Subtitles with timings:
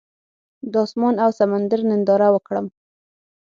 [0.71, 2.65] د اسمان او سمندر ننداره وکړم.